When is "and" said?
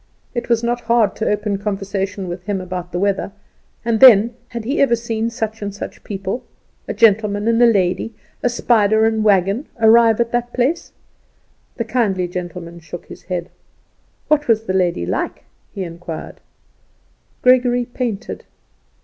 3.85-3.99, 5.61-5.71, 7.47-7.61, 9.05-9.23